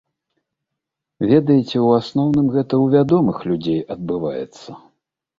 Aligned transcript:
Ведаеце, 1.31 1.75
у 1.87 1.91
асноўным, 1.97 2.47
гэта 2.55 2.73
ў 2.83 2.95
вядомых 2.95 3.37
людзей 3.49 3.79
адбываецца. 3.97 4.71